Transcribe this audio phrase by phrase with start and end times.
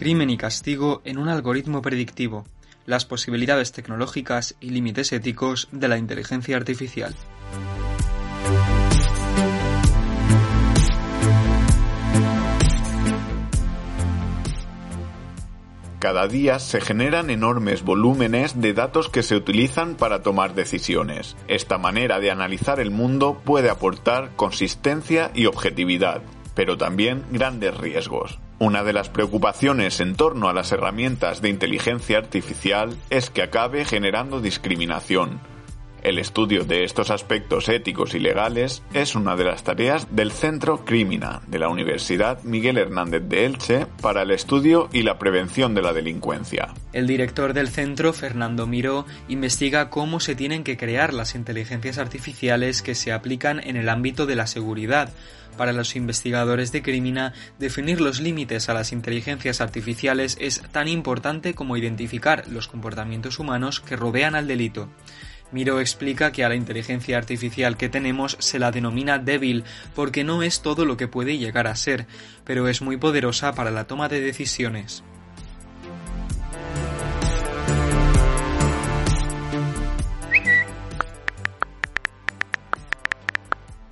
[0.00, 2.46] Crimen y castigo en un algoritmo predictivo,
[2.86, 7.14] las posibilidades tecnológicas y límites éticos de la inteligencia artificial.
[15.98, 21.36] Cada día se generan enormes volúmenes de datos que se utilizan para tomar decisiones.
[21.46, 26.22] Esta manera de analizar el mundo puede aportar consistencia y objetividad,
[26.54, 28.38] pero también grandes riesgos.
[28.62, 33.86] Una de las preocupaciones en torno a las herramientas de inteligencia artificial es que acabe
[33.86, 35.40] generando discriminación,
[36.02, 40.84] el estudio de estos aspectos éticos y legales es una de las tareas del Centro
[40.84, 45.82] Crimina de la Universidad Miguel Hernández de Elche para el estudio y la prevención de
[45.82, 46.74] la delincuencia.
[46.92, 52.82] El director del centro, Fernando Miró, investiga cómo se tienen que crear las inteligencias artificiales
[52.82, 55.12] que se aplican en el ámbito de la seguridad.
[55.56, 61.54] Para los investigadores de Crimina, definir los límites a las inteligencias artificiales es tan importante
[61.54, 64.88] como identificar los comportamientos humanos que rodean al delito.
[65.52, 70.42] Miro explica que a la inteligencia artificial que tenemos se la denomina débil porque no
[70.42, 72.06] es todo lo que puede llegar a ser,
[72.44, 75.02] pero es muy poderosa para la toma de decisiones.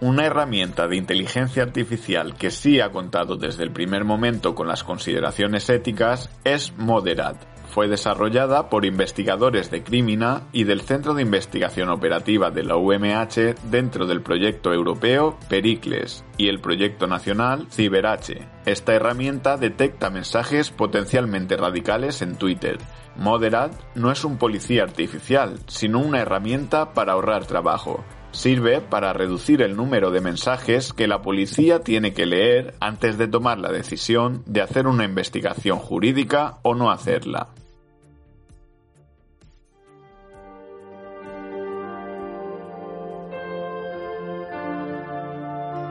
[0.00, 4.84] Una herramienta de inteligencia artificial que sí ha contado desde el primer momento con las
[4.84, 11.88] consideraciones éticas es Moderat, fue desarrollada por investigadores de Crimina y del Centro de Investigación
[11.88, 18.48] Operativa de la UMH dentro del proyecto europeo Pericles y el proyecto nacional CiberH.
[18.66, 22.78] Esta herramienta detecta mensajes potencialmente radicales en Twitter.
[23.16, 28.04] Moderat no es un policía artificial, sino una herramienta para ahorrar trabajo.
[28.34, 33.28] Sirve para reducir el número de mensajes que la policía tiene que leer antes de
[33.28, 37.50] tomar la decisión de hacer una investigación jurídica o no hacerla.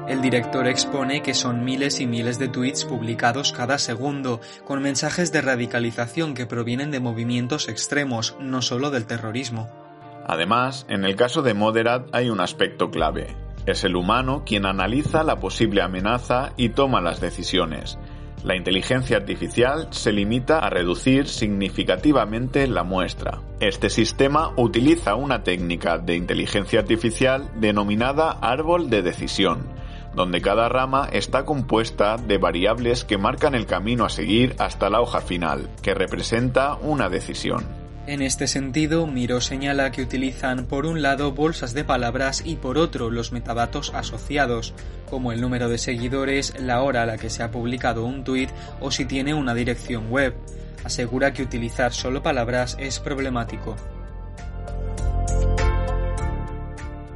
[0.09, 5.31] El director expone que son miles y miles de tweets publicados cada segundo, con mensajes
[5.31, 9.82] de radicalización que provienen de movimientos extremos, no solo del terrorismo.
[10.25, 13.35] Además, en el caso de Moderat hay un aspecto clave.
[13.65, 17.97] Es el humano quien analiza la posible amenaza y toma las decisiones.
[18.43, 23.39] La inteligencia artificial se limita a reducir significativamente la muestra.
[23.61, 29.69] Este sistema utiliza una técnica de inteligencia artificial denominada árbol de decisión,
[30.13, 34.99] donde cada rama está compuesta de variables que marcan el camino a seguir hasta la
[34.99, 37.82] hoja final, que representa una decisión.
[38.05, 42.77] En este sentido, Miro señala que utilizan por un lado bolsas de palabras y por
[42.77, 44.73] otro los metadatos asociados,
[45.09, 48.49] como el número de seguidores, la hora a la que se ha publicado un tuit
[48.81, 50.35] o si tiene una dirección web.
[50.83, 53.77] Asegura que utilizar solo palabras es problemático.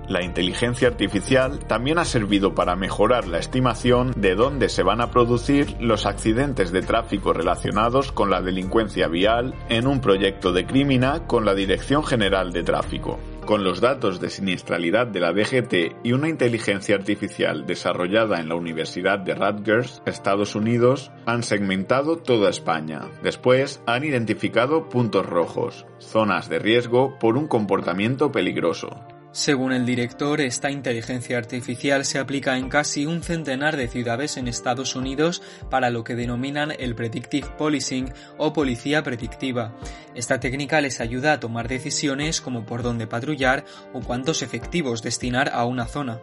[0.08, 5.12] La inteligencia artificial también ha servido para mejorar la estimación de dónde se van a
[5.12, 11.28] producir los accidentes de tráfico relacionados con la delincuencia vial en un proyecto de Crimina
[11.28, 13.20] con la Dirección General de Tráfico.
[13.46, 18.56] Con los datos de siniestralidad de la DGT y una inteligencia artificial desarrollada en la
[18.56, 23.10] Universidad de Rutgers, Estados Unidos, han segmentado toda España.
[23.24, 29.17] Después han identificado puntos rojos, zonas de riesgo por un comportamiento peligroso.
[29.32, 34.48] Según el director, esta inteligencia artificial se aplica en casi un centenar de ciudades en
[34.48, 39.76] Estados Unidos para lo que denominan el predictive policing o policía predictiva.
[40.16, 45.50] Esta técnica les ayuda a tomar decisiones como por dónde patrullar o cuántos efectivos destinar
[45.54, 46.20] a una zona.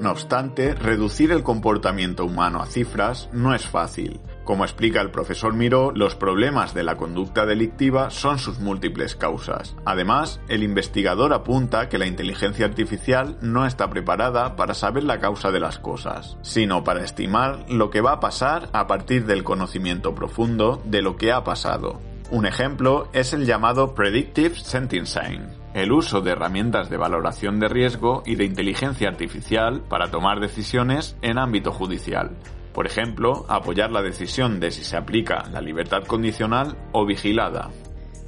[0.00, 4.18] No obstante, reducir el comportamiento humano a cifras no es fácil.
[4.50, 9.76] Como explica el profesor Miró, los problemas de la conducta delictiva son sus múltiples causas.
[9.84, 15.52] Además, el investigador apunta que la inteligencia artificial no está preparada para saber la causa
[15.52, 20.16] de las cosas, sino para estimar lo que va a pasar a partir del conocimiento
[20.16, 22.00] profundo de lo que ha pasado.
[22.32, 28.24] Un ejemplo es el llamado Predictive Sentencing, el uso de herramientas de valoración de riesgo
[28.26, 32.32] y de inteligencia artificial para tomar decisiones en ámbito judicial.
[32.72, 37.70] Por ejemplo, apoyar la decisión de si se aplica la libertad condicional o vigilada.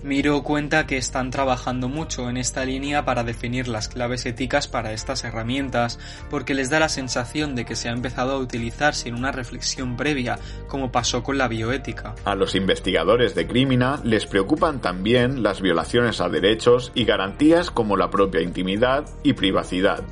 [0.03, 4.93] Miro cuenta que están trabajando mucho en esta línea para definir las claves éticas para
[4.93, 9.15] estas herramientas, porque les da la sensación de que se ha empezado a utilizar sin
[9.15, 12.17] una reflexión previa, como pasó con la bioética.
[12.25, 17.97] A los investigadores de Crimina les preocupan también las violaciones a derechos y garantías como
[17.97, 20.03] la propia intimidad y privacidad,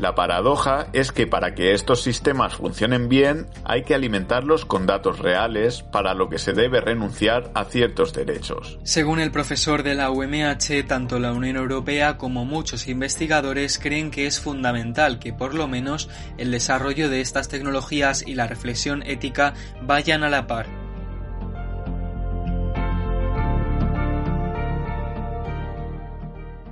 [0.00, 5.18] La paradoja es que para que estos sistemas funcionen bien hay que alimentarlos con datos
[5.18, 8.78] reales, para lo que se debe renunciar a ciertos derechos.
[8.82, 14.26] Según el profesor de la UMH, tanto la Unión Europea como muchos investigadores creen que
[14.26, 16.08] es fundamental que por lo menos
[16.38, 19.52] el desarrollo de estas tecnologías y la reflexión ética
[19.82, 20.79] vayan a la par.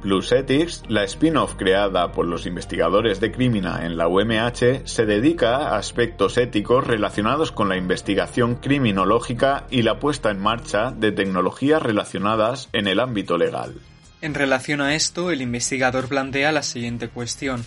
[0.09, 5.77] PlusEthics, la spin-off creada por los investigadores de Crimina en la UMH, se dedica a
[5.77, 12.71] aspectos éticos relacionados con la investigación criminológica y la puesta en marcha de tecnologías relacionadas
[12.73, 13.75] en el ámbito legal.
[14.23, 17.67] En relación a esto, el investigador plantea la siguiente cuestión.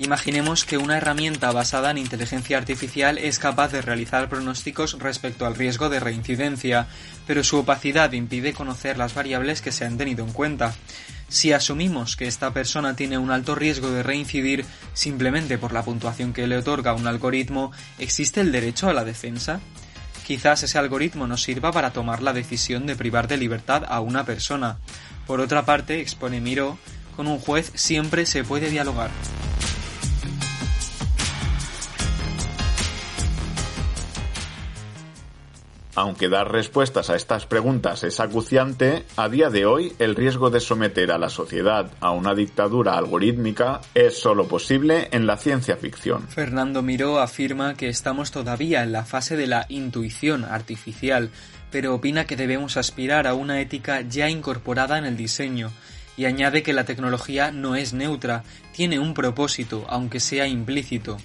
[0.00, 5.54] Imaginemos que una herramienta basada en inteligencia artificial es capaz de realizar pronósticos respecto al
[5.54, 6.88] riesgo de reincidencia,
[7.28, 10.74] pero su opacidad impide conocer las variables que se han tenido en cuenta.
[11.28, 14.64] Si asumimos que esta persona tiene un alto riesgo de reincidir
[14.94, 17.70] simplemente por la puntuación que le otorga un algoritmo,
[18.00, 19.60] ¿existe el derecho a la defensa?
[20.26, 24.24] Quizás ese algoritmo nos sirva para tomar la decisión de privar de libertad a una
[24.24, 24.78] persona.
[25.26, 26.78] Por otra parte, expone Miró,
[27.14, 29.10] con un juez siempre se puede dialogar.
[35.96, 40.58] Aunque dar respuestas a estas preguntas es acuciante, a día de hoy el riesgo de
[40.58, 46.26] someter a la sociedad a una dictadura algorítmica es solo posible en la ciencia ficción.
[46.26, 51.30] Fernando Miró afirma que estamos todavía en la fase de la intuición artificial,
[51.70, 55.70] pero opina que debemos aspirar a una ética ya incorporada en el diseño,
[56.16, 58.42] y añade que la tecnología no es neutra,
[58.72, 61.18] tiene un propósito, aunque sea implícito,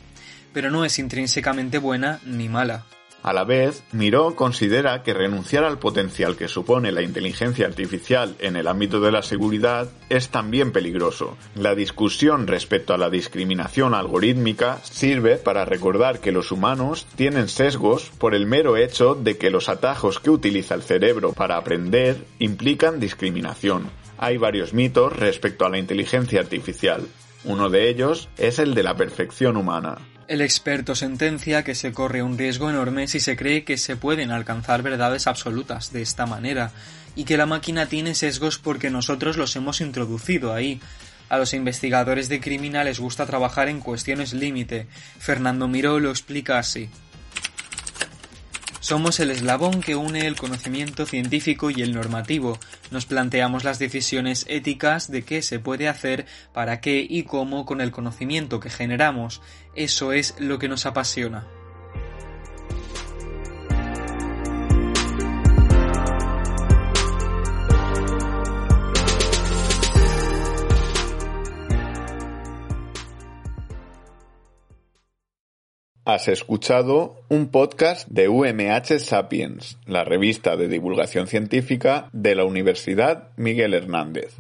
[0.54, 2.86] pero no es intrínsecamente buena ni mala.
[3.22, 8.56] A la vez, Miró considera que renunciar al potencial que supone la inteligencia artificial en
[8.56, 11.38] el ámbito de la seguridad es también peligroso.
[11.56, 18.10] La discusión respecto a la discriminación algorítmica sirve para recordar que los humanos tienen sesgos
[18.18, 23.02] por el mero hecho de que los atajos que utiliza el cerebro para aprender implican
[23.02, 23.90] discriminación.
[24.18, 27.06] Hay varios mitos respecto a la inteligencia artificial.
[27.44, 29.98] Uno de ellos es el de la perfección humana.
[30.30, 34.30] El experto sentencia que se corre un riesgo enorme si se cree que se pueden
[34.30, 36.72] alcanzar verdades absolutas de esta manera,
[37.16, 40.82] y que la máquina tiene sesgos porque nosotros los hemos introducido ahí.
[41.30, 44.86] A los investigadores de criminal les gusta trabajar en cuestiones límite.
[45.18, 46.92] Fernando Miró lo explica así.
[48.90, 52.58] Somos el eslabón que une el conocimiento científico y el normativo.
[52.90, 57.82] Nos planteamos las decisiones éticas de qué se puede hacer, para qué y cómo con
[57.82, 59.44] el conocimiento que generamos.
[59.76, 61.59] Eso es lo que nos apasiona.
[76.12, 83.28] Has escuchado un podcast de UMH Sapiens, la revista de divulgación científica de la Universidad
[83.38, 84.40] Miguel Hernández.